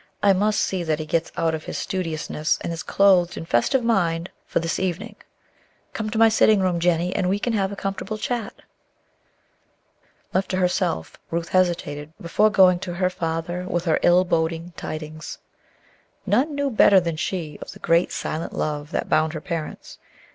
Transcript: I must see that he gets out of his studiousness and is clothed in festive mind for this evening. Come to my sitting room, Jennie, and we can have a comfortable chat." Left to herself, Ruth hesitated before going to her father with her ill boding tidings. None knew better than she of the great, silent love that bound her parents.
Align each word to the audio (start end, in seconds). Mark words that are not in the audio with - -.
I 0.23 0.33
must 0.33 0.59
see 0.59 0.81
that 0.81 0.97
he 0.97 1.05
gets 1.05 1.31
out 1.37 1.53
of 1.53 1.65
his 1.65 1.77
studiousness 1.77 2.57
and 2.61 2.73
is 2.73 2.81
clothed 2.81 3.37
in 3.37 3.45
festive 3.45 3.83
mind 3.83 4.31
for 4.47 4.59
this 4.59 4.79
evening. 4.79 5.15
Come 5.93 6.09
to 6.09 6.17
my 6.17 6.27
sitting 6.27 6.59
room, 6.59 6.79
Jennie, 6.79 7.15
and 7.15 7.29
we 7.29 7.37
can 7.37 7.53
have 7.53 7.71
a 7.71 7.75
comfortable 7.75 8.17
chat." 8.17 8.63
Left 10.33 10.49
to 10.49 10.57
herself, 10.57 11.17
Ruth 11.29 11.49
hesitated 11.49 12.13
before 12.19 12.49
going 12.49 12.79
to 12.79 12.95
her 12.95 13.11
father 13.11 13.67
with 13.69 13.85
her 13.85 13.99
ill 14.01 14.23
boding 14.25 14.73
tidings. 14.75 15.37
None 16.25 16.55
knew 16.55 16.71
better 16.71 16.99
than 16.99 17.15
she 17.15 17.59
of 17.61 17.71
the 17.73 17.77
great, 17.77 18.11
silent 18.11 18.53
love 18.53 18.89
that 18.89 19.07
bound 19.07 19.33
her 19.33 19.39
parents. 19.39 19.99